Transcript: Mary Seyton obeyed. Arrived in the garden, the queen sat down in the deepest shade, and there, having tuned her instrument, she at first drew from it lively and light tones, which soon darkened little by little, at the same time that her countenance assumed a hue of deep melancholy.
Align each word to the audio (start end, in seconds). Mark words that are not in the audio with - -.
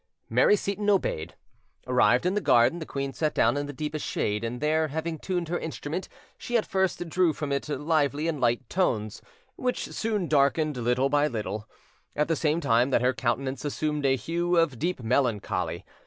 Mary 0.31 0.55
Seyton 0.55 0.89
obeyed. 0.89 1.35
Arrived 1.85 2.25
in 2.25 2.33
the 2.33 2.41
garden, 2.41 2.79
the 2.79 2.87
queen 2.87 3.13
sat 3.13 3.35
down 3.35 3.55
in 3.55 3.67
the 3.67 3.71
deepest 3.71 4.03
shade, 4.03 4.43
and 4.43 4.59
there, 4.59 4.87
having 4.87 5.19
tuned 5.19 5.47
her 5.47 5.59
instrument, 5.59 6.09
she 6.39 6.57
at 6.57 6.65
first 6.65 7.07
drew 7.07 7.33
from 7.33 7.51
it 7.51 7.69
lively 7.69 8.27
and 8.27 8.41
light 8.41 8.67
tones, 8.67 9.21
which 9.57 9.89
soon 9.89 10.27
darkened 10.27 10.75
little 10.75 11.07
by 11.07 11.27
little, 11.27 11.69
at 12.15 12.27
the 12.27 12.35
same 12.35 12.59
time 12.59 12.89
that 12.89 13.01
her 13.03 13.13
countenance 13.13 13.63
assumed 13.63 14.03
a 14.03 14.15
hue 14.15 14.55
of 14.57 14.79
deep 14.79 15.03
melancholy. 15.03 15.85